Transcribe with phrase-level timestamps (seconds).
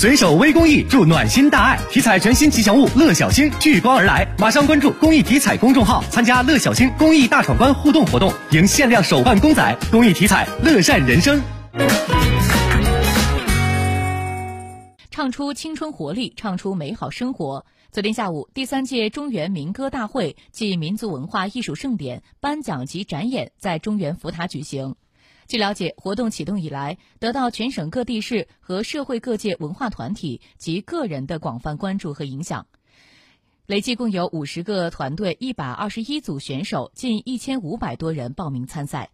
[0.00, 1.78] 随手微公益，助暖心大爱。
[1.90, 9.76] 体彩全新吉祥物乐小星聚光而来，马上关注公益体彩公众号，参加乐小星公益大闯关互动活动，赢限量手办公仔。
[9.90, 11.38] 公益体彩，乐善人生。
[15.10, 17.66] 唱出青春活力，唱出美好生活。
[17.92, 24.94] 昨天下午，第三届中原民歌大会暨民族文化艺术盛典颁奖及展演在中原福塔举行。
[25.50, 32.68] 据了解，活动启动以来，得到全省各地市和社会各界文化团体及个人的广泛关注和影响。
[33.66, 39.10] 累计共有五十个团队、一百二十一组选手、近一千五百多人报名参赛。